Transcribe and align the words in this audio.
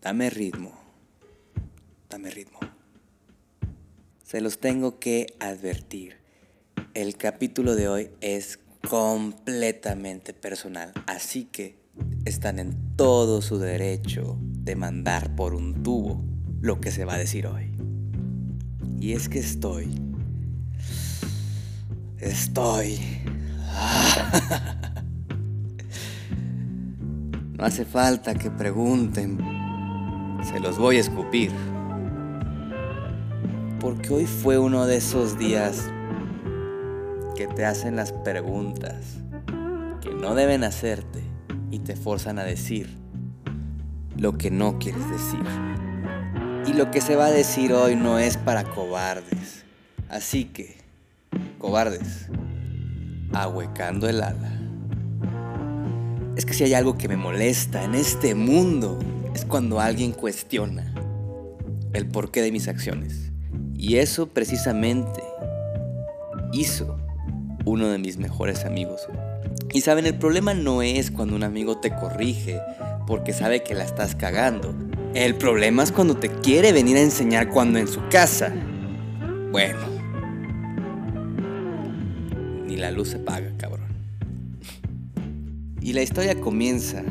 Dame 0.00 0.30
ritmo. 0.30 0.72
Dame 2.08 2.30
ritmo. 2.30 2.60
Se 4.22 4.40
los 4.40 4.60
tengo 4.60 5.00
que 5.00 5.34
advertir. 5.40 6.18
El 6.94 7.16
capítulo 7.16 7.74
de 7.74 7.88
hoy 7.88 8.10
es 8.20 8.60
completamente 8.88 10.34
personal, 10.34 10.92
así 11.08 11.46
que 11.46 11.80
están 12.24 12.60
en 12.60 12.76
todo 12.94 13.42
su 13.42 13.58
derecho 13.58 14.38
de 14.40 14.76
mandar 14.76 15.34
por 15.34 15.54
un 15.54 15.82
tubo 15.82 16.22
lo 16.60 16.80
que 16.80 16.92
se 16.92 17.04
va 17.04 17.14
a 17.14 17.18
decir 17.18 17.48
hoy. 17.48 17.72
Y 19.00 19.14
es 19.14 19.28
que 19.28 19.40
estoy... 19.40 20.00
Estoy... 22.18 23.00
No 27.58 27.64
hace 27.64 27.84
falta 27.84 28.36
que 28.36 28.52
pregunten. 28.52 29.57
Se 30.42 30.60
los 30.60 30.78
voy 30.78 30.96
a 30.96 31.00
escupir. 31.00 31.52
Porque 33.80 34.12
hoy 34.12 34.26
fue 34.26 34.58
uno 34.58 34.86
de 34.86 34.96
esos 34.96 35.38
días 35.38 35.90
que 37.36 37.46
te 37.46 37.64
hacen 37.64 37.96
las 37.96 38.12
preguntas 38.12 39.18
que 40.00 40.12
no 40.14 40.34
deben 40.34 40.64
hacerte 40.64 41.22
y 41.70 41.80
te 41.80 41.96
forzan 41.96 42.38
a 42.38 42.44
decir 42.44 42.96
lo 44.16 44.36
que 44.36 44.50
no 44.50 44.78
quieres 44.78 45.08
decir. 45.10 45.44
Y 46.66 46.72
lo 46.72 46.90
que 46.90 47.00
se 47.00 47.16
va 47.16 47.26
a 47.26 47.30
decir 47.30 47.72
hoy 47.72 47.96
no 47.96 48.18
es 48.18 48.36
para 48.36 48.64
cobardes. 48.64 49.64
Así 50.08 50.44
que, 50.44 50.76
cobardes, 51.58 52.28
ahuecando 53.32 54.08
el 54.08 54.22
ala. 54.22 54.52
Es 56.36 56.44
que 56.44 56.54
si 56.54 56.64
hay 56.64 56.74
algo 56.74 56.98
que 56.98 57.08
me 57.08 57.16
molesta 57.16 57.84
en 57.84 57.94
este 57.94 58.34
mundo, 58.34 58.98
es 59.38 59.44
cuando 59.44 59.78
alguien 59.78 60.10
cuestiona 60.10 60.92
el 61.92 62.08
porqué 62.08 62.42
de 62.42 62.50
mis 62.50 62.66
acciones. 62.66 63.30
Y 63.76 63.98
eso 63.98 64.26
precisamente 64.26 65.22
hizo 66.52 66.98
uno 67.64 67.88
de 67.88 67.98
mis 67.98 68.16
mejores 68.16 68.64
amigos. 68.64 69.06
Y 69.72 69.82
saben, 69.82 70.06
el 70.06 70.18
problema 70.18 70.54
no 70.54 70.82
es 70.82 71.12
cuando 71.12 71.36
un 71.36 71.44
amigo 71.44 71.78
te 71.78 71.94
corrige 71.94 72.60
porque 73.06 73.32
sabe 73.32 73.62
que 73.62 73.74
la 73.74 73.84
estás 73.84 74.16
cagando. 74.16 74.74
El 75.14 75.36
problema 75.36 75.84
es 75.84 75.92
cuando 75.92 76.16
te 76.16 76.30
quiere 76.30 76.72
venir 76.72 76.96
a 76.96 77.02
enseñar 77.02 77.48
cuando 77.48 77.78
en 77.78 77.86
su 77.86 78.00
casa. 78.08 78.52
Bueno. 79.52 79.78
Ni 82.66 82.76
la 82.76 82.90
luz 82.90 83.10
se 83.10 83.20
paga, 83.20 83.52
cabrón. 83.56 83.86
Y 85.80 85.92
la 85.92 86.02
historia 86.02 86.40
comienza 86.40 87.04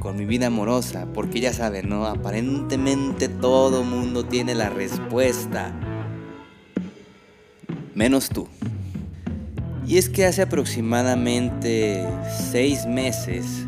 con 0.00 0.16
mi 0.16 0.24
vida 0.24 0.48
amorosa, 0.48 1.06
porque 1.14 1.40
ya 1.40 1.52
saben, 1.52 1.88
¿no? 1.88 2.06
Aparentemente 2.06 3.28
todo 3.28 3.84
mundo 3.84 4.24
tiene 4.24 4.56
la 4.56 4.70
respuesta. 4.70 5.72
Menos 7.94 8.30
tú. 8.30 8.48
Y 9.86 9.98
es 9.98 10.08
que 10.08 10.24
hace 10.24 10.42
aproximadamente 10.42 12.04
seis 12.50 12.86
meses 12.86 13.66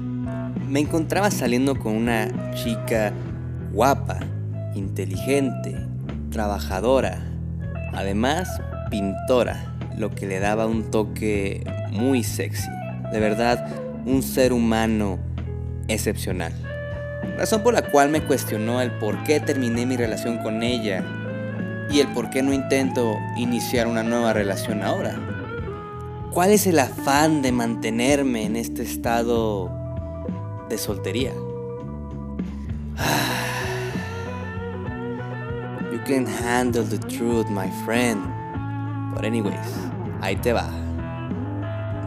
me 0.69 0.81
encontraba 0.81 1.31
saliendo 1.31 1.79
con 1.79 1.95
una 1.95 2.55
chica 2.55 3.13
guapa, 3.73 4.21
inteligente, 4.75 5.77
trabajadora, 6.31 7.19
además 7.93 8.49
pintora, 8.91 9.77
lo 9.99 10.11
que 10.11 10.27
le 10.27 10.39
daba 10.41 10.67
un 10.67 10.91
toque 10.91 11.63
muy 11.91 12.25
sexy. 12.25 12.69
De 13.13 13.21
verdad, 13.21 13.67
un 14.07 14.23
ser 14.23 14.53
humano 14.53 15.19
excepcional. 15.95 16.53
Razón 17.37 17.63
por 17.63 17.75
la 17.75 17.83
cual 17.83 18.09
me 18.09 18.23
cuestionó 18.23 18.81
el 18.81 18.91
por 18.93 19.23
qué 19.25 19.41
terminé 19.41 19.87
mi 19.87 19.97
relación 19.97 20.39
con 20.39 20.63
ella 20.63 21.05
y 21.91 22.01
el 22.01 22.09
por 22.09 22.31
qué 22.31 22.43
no 22.43 22.53
intento 22.53 23.19
iniciar 23.37 23.87
una 23.87 24.03
nueva 24.03 24.33
relación 24.33 24.83
ahora. 24.83 25.19
¿Cuál 26.33 26.51
es 26.51 26.67
el 26.67 26.79
afán 26.79 27.43
de 27.43 27.53
mantenerme 27.53 28.45
en 28.47 28.57
este 28.57 28.83
estado 28.83 29.71
de 30.69 30.79
soltería? 30.79 31.33
You 35.93 36.01
can 36.07 36.27
handle 36.27 36.85
the 36.85 36.99
truth, 36.99 37.49
my 37.51 37.71
friend. 37.85 38.23
But 39.15 39.25
anyways, 39.25 39.55
ahí 40.23 40.37
te 40.37 40.53
va. 40.53 40.71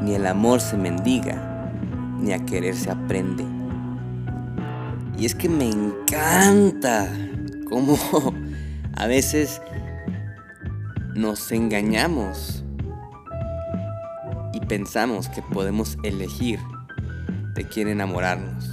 Ni 0.01 0.15
el 0.15 0.25
amor 0.25 0.59
se 0.59 0.75
mendiga, 0.75 1.71
ni 2.19 2.33
a 2.33 2.43
querer 2.45 2.75
se 2.75 2.89
aprende. 2.89 3.54
Y 5.17 5.25
es 5.25 5.35
que 5.35 5.47
me 5.47 5.69
encanta 5.69 7.09
cómo 7.69 7.97
a 8.95 9.07
veces 9.07 9.61
nos 11.13 11.51
engañamos 11.51 12.63
y 14.53 14.59
pensamos 14.59 15.29
que 15.29 15.41
podemos 15.41 15.97
elegir 16.03 16.59
de 17.55 17.63
quién 17.65 17.87
enamorarnos. 17.87 18.69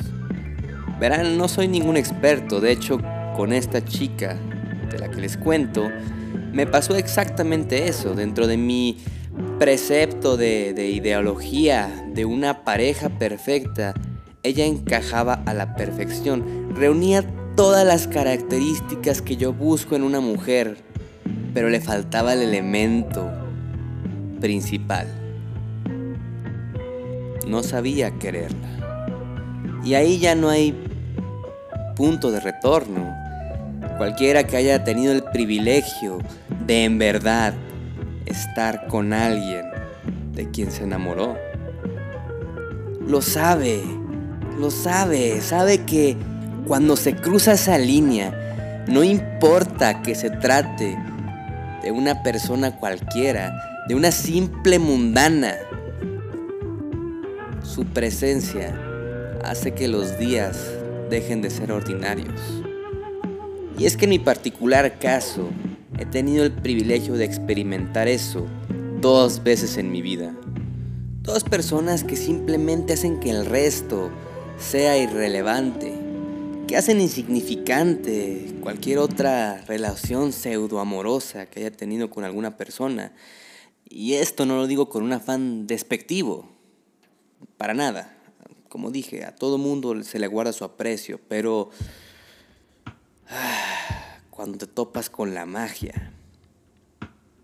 Verán, 0.98 1.38
no 1.38 1.48
soy 1.48 1.68
ningún 1.68 1.96
experto, 1.96 2.60
de 2.60 2.72
hecho 2.72 3.00
con 3.36 3.52
esta 3.52 3.84
chica 3.84 4.36
de 4.90 4.98
la 4.98 5.10
que 5.10 5.20
les 5.20 5.36
cuento, 5.36 5.90
me 6.52 6.66
pasó 6.66 6.96
exactamente 6.96 7.88
eso 7.88 8.14
dentro 8.14 8.46
de 8.46 8.56
mi 8.56 8.98
precepto 9.58 10.36
de, 10.36 10.74
de 10.74 10.90
ideología 10.90 12.04
de 12.12 12.24
una 12.24 12.64
pareja 12.64 13.08
perfecta, 13.08 13.94
ella 14.42 14.66
encajaba 14.66 15.42
a 15.46 15.54
la 15.54 15.76
perfección, 15.76 16.74
reunía 16.74 17.24
todas 17.56 17.86
las 17.86 18.08
características 18.08 19.22
que 19.22 19.36
yo 19.36 19.52
busco 19.52 19.94
en 19.94 20.02
una 20.02 20.20
mujer, 20.20 20.78
pero 21.54 21.68
le 21.68 21.80
faltaba 21.80 22.32
el 22.32 22.42
elemento 22.42 23.30
principal. 24.40 25.06
No 27.46 27.62
sabía 27.62 28.18
quererla. 28.18 29.80
Y 29.84 29.94
ahí 29.94 30.18
ya 30.18 30.34
no 30.34 30.48
hay 30.48 30.74
punto 31.94 32.30
de 32.30 32.40
retorno. 32.40 33.14
Cualquiera 33.98 34.44
que 34.44 34.56
haya 34.56 34.82
tenido 34.84 35.12
el 35.12 35.22
privilegio 35.22 36.18
de 36.66 36.84
en 36.84 36.98
verdad 36.98 37.54
estar 38.26 38.86
con 38.86 39.12
alguien 39.12 39.66
de 40.32 40.50
quien 40.50 40.70
se 40.70 40.84
enamoró. 40.84 41.36
Lo 43.06 43.20
sabe, 43.20 43.82
lo 44.58 44.70
sabe, 44.70 45.40
sabe 45.40 45.78
que 45.78 46.16
cuando 46.66 46.96
se 46.96 47.14
cruza 47.14 47.52
esa 47.52 47.78
línea, 47.78 48.84
no 48.88 49.02
importa 49.04 50.02
que 50.02 50.14
se 50.14 50.30
trate 50.30 50.96
de 51.82 51.90
una 51.90 52.22
persona 52.22 52.76
cualquiera, 52.76 53.52
de 53.88 53.94
una 53.94 54.12
simple 54.12 54.78
mundana, 54.78 55.54
su 57.62 57.84
presencia 57.86 58.78
hace 59.44 59.72
que 59.72 59.88
los 59.88 60.18
días 60.18 60.70
dejen 61.10 61.42
de 61.42 61.50
ser 61.50 61.72
ordinarios. 61.72 62.40
Y 63.78 63.86
es 63.86 63.96
que 63.96 64.04
en 64.04 64.10
mi 64.10 64.18
particular 64.18 64.98
caso, 64.98 65.50
He 65.98 66.06
tenido 66.06 66.44
el 66.44 66.52
privilegio 66.52 67.14
de 67.14 67.24
experimentar 67.24 68.08
eso 68.08 68.46
dos 69.00 69.44
veces 69.44 69.76
en 69.76 69.92
mi 69.92 70.00
vida. 70.00 70.34
Dos 71.22 71.44
personas 71.44 72.02
que 72.02 72.16
simplemente 72.16 72.94
hacen 72.94 73.20
que 73.20 73.30
el 73.30 73.46
resto 73.46 74.10
sea 74.58 74.98
irrelevante, 74.98 75.94
que 76.66 76.76
hacen 76.76 77.00
insignificante 77.00 78.54
cualquier 78.60 78.98
otra 78.98 79.62
relación 79.66 80.32
pseudoamorosa 80.32 81.46
que 81.46 81.60
haya 81.60 81.70
tenido 81.70 82.10
con 82.10 82.24
alguna 82.24 82.56
persona. 82.56 83.12
Y 83.88 84.14
esto 84.14 84.46
no 84.46 84.56
lo 84.56 84.66
digo 84.66 84.88
con 84.88 85.02
un 85.02 85.12
afán 85.12 85.66
despectivo, 85.66 86.48
para 87.56 87.74
nada. 87.74 88.16
Como 88.68 88.90
dije, 88.90 89.24
a 89.24 89.34
todo 89.34 89.58
mundo 89.58 90.02
se 90.02 90.18
le 90.18 90.26
guarda 90.26 90.52
su 90.52 90.64
aprecio, 90.64 91.20
pero... 91.28 91.70
Ah, 93.28 94.18
cuando 94.30 94.58
te 94.58 94.66
topas 94.66 95.10
con 95.10 95.34
la 95.34 95.46
magia. 95.46 96.12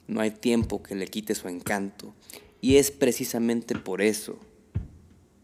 No 0.06 0.20
hay 0.20 0.30
tiempo 0.30 0.82
que 0.82 0.94
le 0.94 1.06
quite 1.06 1.34
su 1.34 1.48
encanto. 1.48 2.14
Y 2.60 2.76
es 2.76 2.90
precisamente 2.90 3.74
por 3.74 4.00
eso 4.00 4.38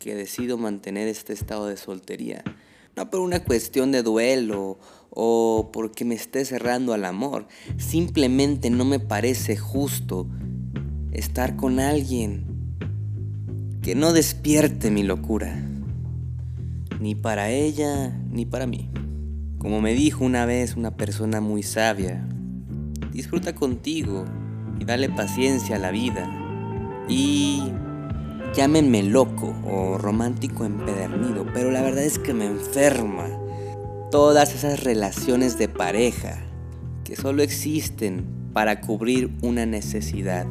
que 0.04 0.14
decido 0.14 0.58
mantener 0.58 1.08
este 1.08 1.32
estado 1.32 1.66
de 1.66 1.78
soltería. 1.78 2.44
No 2.94 3.08
por 3.08 3.20
una 3.20 3.42
cuestión 3.42 3.90
de 3.90 4.02
duelo 4.02 4.78
o 5.08 5.70
porque 5.72 6.04
me 6.04 6.14
esté 6.14 6.44
cerrando 6.44 6.92
al 6.92 7.06
amor. 7.06 7.48
Simplemente 7.78 8.68
no 8.68 8.84
me 8.84 9.00
parece 9.00 9.56
justo 9.56 10.28
estar 11.10 11.56
con 11.56 11.80
alguien 11.80 12.44
que 13.80 13.94
no 13.94 14.12
despierte 14.12 14.90
mi 14.90 15.04
locura. 15.04 15.56
Ni 17.00 17.14
para 17.14 17.50
ella 17.50 18.10
ni 18.30 18.44
para 18.44 18.66
mí. 18.66 18.90
Como 19.56 19.80
me 19.80 19.94
dijo 19.94 20.22
una 20.22 20.44
vez 20.44 20.76
una 20.76 20.98
persona 20.98 21.40
muy 21.40 21.62
sabia, 21.62 22.28
disfruta 23.10 23.54
contigo 23.54 24.26
y 24.78 24.84
dale 24.84 25.08
paciencia 25.08 25.76
a 25.76 25.78
la 25.78 25.92
vida. 25.92 26.28
Y 27.08 27.72
llámenme 28.56 29.02
loco 29.02 29.52
o 29.64 29.98
romántico 29.98 30.64
empedernido, 30.64 31.44
pero 31.52 31.70
la 31.70 31.82
verdad 31.82 32.04
es 32.04 32.18
que 32.18 32.32
me 32.32 32.46
enferma 32.46 33.26
todas 34.10 34.54
esas 34.54 34.84
relaciones 34.84 35.58
de 35.58 35.68
pareja 35.68 36.40
que 37.02 37.16
solo 37.16 37.42
existen 37.42 38.24
para 38.52 38.80
cubrir 38.80 39.32
una 39.42 39.66
necesidad. 39.66 40.46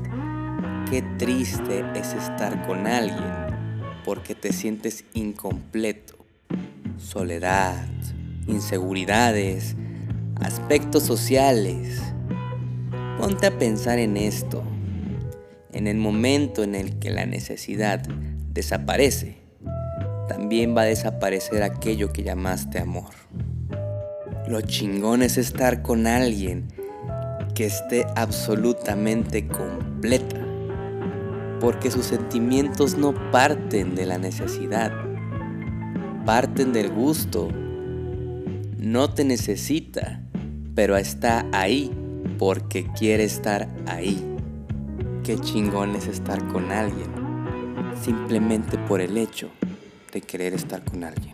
Qué 0.89 1.01
triste 1.17 1.85
es 1.95 2.13
estar 2.13 2.67
con 2.67 2.87
alguien 2.87 4.01
porque 4.03 4.35
te 4.35 4.51
sientes 4.51 5.05
incompleto. 5.13 6.17
Soledad, 6.97 7.87
inseguridades, 8.47 9.77
aspectos 10.41 11.03
sociales. 11.03 12.01
Ponte 13.17 13.47
a 13.47 13.57
pensar 13.57 13.97
en 13.97 14.17
esto. 14.17 14.61
En 15.73 15.87
el 15.87 15.97
momento 15.97 16.63
en 16.63 16.75
el 16.75 16.99
que 16.99 17.09
la 17.09 17.25
necesidad 17.25 18.01
desaparece, 18.53 19.37
también 20.27 20.75
va 20.75 20.81
a 20.81 20.85
desaparecer 20.85 21.63
aquello 21.63 22.13
que 22.13 22.23
llamaste 22.23 22.79
amor. 22.79 23.11
Lo 24.47 24.61
chingón 24.61 25.21
es 25.21 25.37
estar 25.37 25.81
con 25.81 26.07
alguien 26.07 26.67
que 27.55 27.65
esté 27.65 28.05
absolutamente 28.15 29.47
completa, 29.47 30.45
porque 31.59 31.91
sus 31.91 32.05
sentimientos 32.05 32.97
no 32.97 33.13
parten 33.31 33.95
de 33.95 34.05
la 34.05 34.17
necesidad, 34.17 34.91
parten 36.25 36.71
del 36.73 36.91
gusto 36.91 37.49
no 38.83 39.09
te 39.13 39.23
necesita, 39.23 40.21
pero 40.75 40.97
está 40.97 41.45
ahí 41.53 41.89
porque 42.37 42.85
quiere 42.97 43.23
estar 43.23 43.69
ahí. 43.87 44.32
Qué 45.23 45.39
chingón 45.39 45.95
es 45.95 46.07
estar 46.07 46.45
con 46.49 46.69
alguien, 46.69 47.09
simplemente 48.03 48.77
por 48.77 48.99
el 48.99 49.15
hecho 49.15 49.49
de 50.11 50.19
querer 50.19 50.53
estar 50.53 50.83
con 50.83 51.05
alguien. 51.05 51.33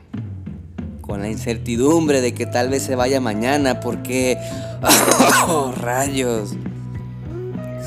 Con 1.01 1.21
la 1.21 1.27
incertidumbre 1.27 2.21
de 2.21 2.35
que 2.35 2.45
tal 2.45 2.69
vez 2.69 2.83
se 2.83 2.93
vaya 2.93 3.19
mañana 3.19 3.79
porque... 3.79 4.37
¡Oh, 5.47 5.73
rayos! 5.75 6.55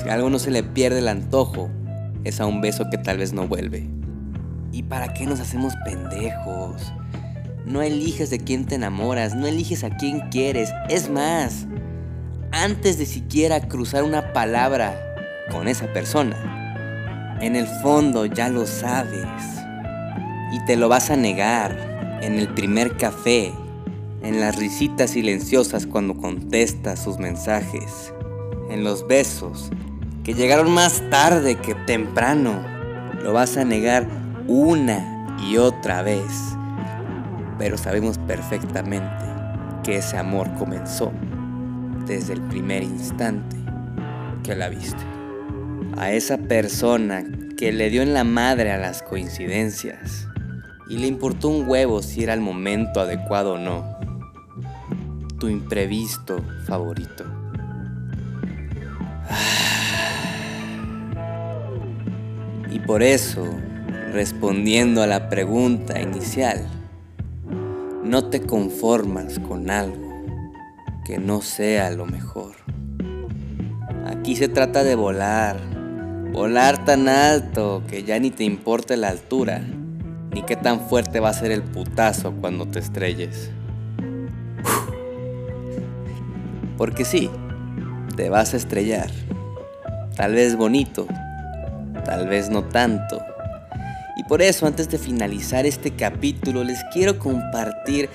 Si 0.03 0.09
algo 0.09 0.29
no 0.29 0.41
se 0.41 0.51
le 0.51 0.65
pierde 0.65 0.99
el 0.99 1.07
antojo, 1.07 1.71
es 2.25 2.41
a 2.41 2.47
un 2.47 2.61
beso 2.61 2.91
que 2.91 2.99
tal 2.99 3.19
vez 3.19 3.33
no 3.33 3.47
vuelve. 3.47 3.89
¿Y 4.73 4.83
para 4.83 5.15
qué 5.15 5.25
nos 5.25 5.39
hacemos 5.39 5.73
pendejos? 5.85 6.93
No 7.65 7.81
eliges 7.81 8.29
de 8.29 8.41
quién 8.41 8.67
te 8.67 8.75
enamoras, 8.75 9.37
no 9.37 9.47
eliges 9.47 9.85
a 9.85 9.97
quién 9.97 10.19
quieres. 10.31 10.73
Es 10.89 11.09
más, 11.09 11.69
antes 12.51 12.99
de 12.99 13.07
siquiera 13.07 13.69
cruzar 13.69 14.03
una 14.03 14.33
palabra 14.33 15.12
con 15.51 15.69
esa 15.69 15.87
persona, 15.93 17.39
en 17.41 17.57
el 17.57 17.67
fondo 17.67 18.27
ya 18.27 18.49
lo 18.49 18.67
sabes. 18.67 19.27
Y 20.53 20.65
te 20.67 20.77
lo 20.77 20.89
vas 20.89 21.11
a 21.11 21.17
negar 21.17 22.19
en 22.23 22.39
el 22.39 22.49
primer 22.49 22.97
café, 22.97 23.53
en 24.23 24.41
las 24.41 24.57
risitas 24.57 25.11
silenciosas 25.11 25.87
cuando 25.87 26.15
contestas 26.15 27.03
sus 27.03 27.19
mensajes, 27.19 28.13
en 28.71 28.85
los 28.85 29.07
besos 29.07 29.71
que 30.25 30.35
llegaron 30.35 30.71
más 30.71 31.03
tarde 31.11 31.57
que 31.57 31.75
temprano. 31.75 32.63
Lo 33.23 33.33
vas 33.33 33.57
a 33.57 33.65
negar 33.65 34.07
una 34.47 35.39
y 35.49 35.57
otra 35.57 36.03
vez 36.03 36.57
pero 37.63 37.79
sabemos 37.79 38.19
perfectamente 38.19 39.25
que 39.85 39.99
ese 39.99 40.19
amor 40.19 40.53
comenzó 40.55 41.13
desde 42.07 42.33
el 42.33 42.41
primer 42.41 42.83
instante 42.83 43.57
que 44.43 44.57
la 44.57 44.69
viste. 44.69 45.12
A 45.97 46.13
esa 46.13 46.39
persona 46.39 47.25
que 47.57 47.73
le 47.73 47.91
dio 47.91 48.03
en 48.03 48.15
la 48.15 48.25
madre 48.25 48.73
a 48.73 48.79
las 48.79 49.03
coincidencias 49.03 50.27
y 50.89 50.99
le 50.99 51.07
importó 51.07 51.49
un 51.49 51.69
huevo 51.69 52.03
si 52.03 52.23
era 52.23 52.35
el 52.35 52.41
momento 52.41 53.01
adecuado 53.01 53.55
o 53.55 53.59
no. 53.59 53.99
Tu 55.39 55.49
imprevisto 55.49 56.43
favorito. 56.67 57.25
Y 62.71 62.79
por 62.79 63.03
eso, 63.03 63.45
respondiendo 64.13 65.03
a 65.03 65.07
la 65.07 65.29
pregunta 65.29 66.01
inicial, 66.01 66.67
no 68.03 68.31
te 68.31 68.41
conformas 68.41 69.39
con 69.39 69.71
algo 69.71 70.13
que 71.05 71.19
no 71.19 71.43
sea 71.43 71.91
lo 71.91 72.07
mejor. 72.07 72.53
Aquí 74.07 74.37
se 74.37 74.49
trata 74.49 74.85
de 74.85 74.95
volar, 74.95 75.59
volar 76.33 76.85
tan 76.85 77.09
alto 77.09 77.83
que 77.89 78.03
ya 78.03 78.19
ni 78.19 78.31
te 78.31 78.45
importe 78.45 78.97
la 78.97 79.11
altura, 79.11 79.63
ni 80.33 80.43
qué 80.43 80.57
tan 80.57 80.81
fuerte 80.89 81.21
va 81.21 81.29
a 81.29 81.35
ser 81.35 81.53
el 81.53 81.63
putazo 81.63 82.33
cuando 82.41 82.67
te 82.67 82.79
estrelles. 82.79 83.51
Porque 86.77 87.05
sí, 87.05 87.31
te 88.17 88.29
vas 88.31 88.55
a 88.55 88.57
estrellar. 88.57 89.11
Tal 90.17 90.35
vez 90.35 90.57
bonito, 90.57 91.07
tal 92.05 92.29
vez 92.29 92.51
no 92.51 92.65
tanto 92.65 93.23
y 94.17 94.25
por 94.25 94.43
eso, 94.43 94.67
antes 94.67 94.89
de 94.89 94.99
finalizar 94.99 95.65
este 95.67 95.93
capítulo, 95.93 96.65
les 96.65 96.85
quiero 96.93 97.19
compartir 97.19 98.11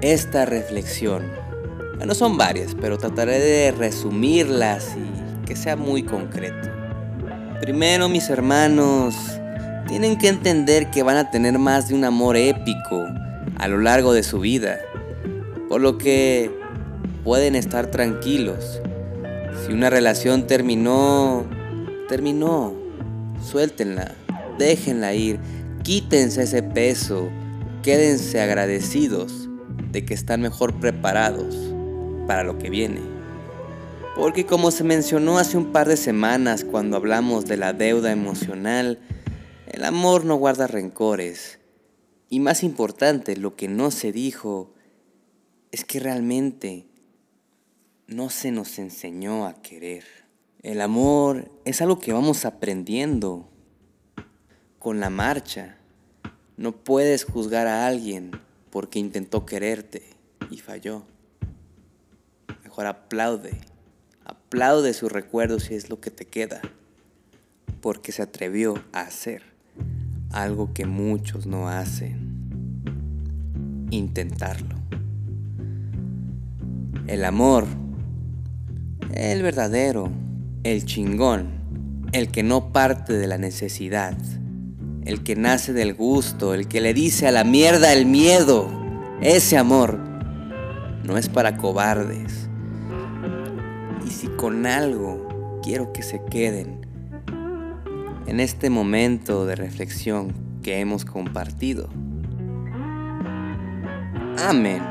esta 0.00 0.44
reflexión. 0.44 1.30
Bueno, 1.96 2.14
son 2.14 2.36
varias, 2.36 2.74
pero 2.80 2.98
trataré 2.98 3.38
de 3.38 3.70
resumirlas 3.70 4.96
y 4.96 5.46
que 5.46 5.54
sea 5.54 5.76
muy 5.76 6.02
concreto. 6.02 6.81
Primero, 7.62 8.08
mis 8.08 8.28
hermanos, 8.28 9.14
tienen 9.88 10.18
que 10.18 10.28
entender 10.28 10.90
que 10.90 11.02
van 11.02 11.16
a 11.16 11.30
tener 11.30 11.58
más 11.58 11.88
de 11.88 11.94
un 11.94 12.04
amor 12.04 12.36
épico 12.36 13.06
a 13.58 13.68
lo 13.68 13.78
largo 13.78 14.12
de 14.12 14.22
su 14.22 14.40
vida, 14.40 14.78
por 15.70 15.80
lo 15.80 15.96
que 15.96 16.50
pueden 17.24 17.54
estar 17.54 17.86
tranquilos. 17.86 18.80
Si 19.64 19.72
una 19.72 19.88
relación 19.88 20.46
terminó, 20.46 21.46
terminó, 22.08 22.74
suéltenla 23.42 24.12
déjenla 24.58 25.14
ir, 25.14 25.40
quítense 25.82 26.42
ese 26.42 26.62
peso, 26.62 27.28
quédense 27.82 28.40
agradecidos 28.40 29.48
de 29.90 30.04
que 30.04 30.14
están 30.14 30.40
mejor 30.40 30.78
preparados 30.78 31.54
para 32.26 32.44
lo 32.44 32.58
que 32.58 32.70
viene. 32.70 33.11
Porque 34.14 34.44
como 34.44 34.70
se 34.70 34.84
mencionó 34.84 35.38
hace 35.38 35.56
un 35.56 35.72
par 35.72 35.88
de 35.88 35.96
semanas 35.96 36.64
cuando 36.64 36.96
hablamos 36.96 37.46
de 37.46 37.56
la 37.56 37.72
deuda 37.72 38.12
emocional, 38.12 38.98
el 39.66 39.84
amor 39.84 40.26
no 40.26 40.36
guarda 40.36 40.66
rencores. 40.66 41.58
Y 42.28 42.40
más 42.40 42.62
importante, 42.62 43.36
lo 43.36 43.56
que 43.56 43.68
no 43.68 43.90
se 43.90 44.12
dijo 44.12 44.74
es 45.70 45.86
que 45.86 45.98
realmente 45.98 46.86
no 48.06 48.28
se 48.28 48.52
nos 48.52 48.78
enseñó 48.78 49.46
a 49.46 49.54
querer. 49.62 50.04
El 50.62 50.82
amor 50.82 51.50
es 51.64 51.80
algo 51.80 51.98
que 51.98 52.12
vamos 52.12 52.44
aprendiendo 52.44 53.48
con 54.78 55.00
la 55.00 55.08
marcha. 55.08 55.78
No 56.58 56.72
puedes 56.72 57.24
juzgar 57.24 57.66
a 57.66 57.86
alguien 57.86 58.30
porque 58.70 58.98
intentó 58.98 59.46
quererte 59.46 60.02
y 60.50 60.58
falló. 60.58 61.04
Mejor 62.62 62.86
aplaude, 62.86 63.58
aplaude 64.52 64.92
su 64.92 65.08
recuerdo 65.08 65.60
si 65.60 65.74
es 65.74 65.88
lo 65.88 65.98
que 65.98 66.10
te 66.10 66.26
queda, 66.26 66.60
porque 67.80 68.12
se 68.12 68.20
atrevió 68.20 68.74
a 68.92 69.00
hacer 69.00 69.40
algo 70.30 70.74
que 70.74 70.84
muchos 70.84 71.46
no 71.46 71.70
hacen. 71.70 72.84
Intentarlo. 73.90 74.76
El 77.06 77.24
amor, 77.24 77.66
el 79.14 79.40
verdadero, 79.40 80.10
el 80.64 80.84
chingón, 80.84 81.48
el 82.12 82.30
que 82.30 82.42
no 82.42 82.74
parte 82.74 83.14
de 83.14 83.26
la 83.26 83.38
necesidad 83.38 84.18
el 85.06 85.24
que 85.24 85.34
nace 85.34 85.72
del 85.72 85.94
gusto, 85.94 86.52
el 86.54 86.68
que 86.68 86.80
le 86.82 86.92
dice 86.94 87.26
a 87.26 87.32
la 87.32 87.42
mierda 87.42 87.92
el 87.92 88.04
miedo. 88.04 88.68
Ese 89.22 89.56
amor 89.56 89.98
no 91.04 91.16
es 91.16 91.28
para 91.28 91.56
cobardes. 91.56 92.50
Y 94.06 94.10
si 94.10 94.28
con 94.28 94.66
algo 94.66 95.60
quiero 95.62 95.92
que 95.92 96.02
se 96.02 96.22
queden, 96.24 96.80
en 98.26 98.40
este 98.40 98.70
momento 98.70 99.46
de 99.46 99.56
reflexión 99.56 100.32
que 100.62 100.80
hemos 100.80 101.04
compartido. 101.04 101.88
Amén. 104.38 104.82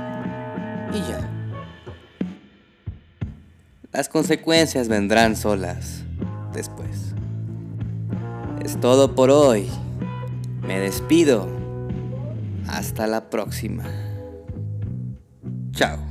Y 0.93 0.99
ya. 1.09 1.29
Las 3.91 4.07
consecuencias 4.07 4.87
vendrán 4.87 5.35
solas 5.35 6.03
después. 6.53 7.13
Es 8.63 8.79
todo 8.79 9.15
por 9.15 9.31
hoy. 9.31 9.67
Me 10.61 10.79
despido. 10.79 11.49
Hasta 12.67 13.07
la 13.07 13.29
próxima. 13.29 13.83
Chao. 15.71 16.10